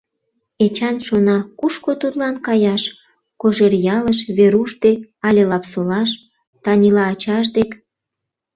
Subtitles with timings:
[0.65, 2.83] Эчан шона, кушко тудлан каяш:
[3.41, 6.09] Кожеръялыш, Веруш дек, але Лапсолаш,
[6.63, 7.71] Танила ачаж дек?